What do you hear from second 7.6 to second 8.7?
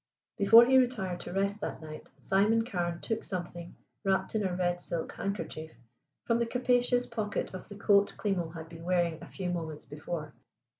the coat Klimo had